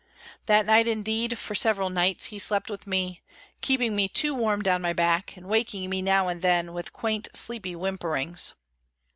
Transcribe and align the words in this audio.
That 0.47 0.65
night, 0.65 0.87
indeed, 0.87 1.37
for 1.37 1.53
several 1.53 1.91
nights, 1.91 2.25
he 2.33 2.39
slept 2.39 2.71
with 2.71 2.87
me, 2.87 3.21
keeping 3.61 3.95
me 3.95 4.07
too 4.09 4.33
warm 4.33 4.63
down 4.63 4.81
my 4.81 4.93
back, 4.93 5.37
and 5.37 5.45
waking 5.45 5.91
me 5.91 6.01
now 6.01 6.27
and 6.27 6.41
then 6.41 6.73
with 6.73 6.91
quaint 6.91 7.27
sleepy 7.35 7.73
whimperings. 7.75 8.55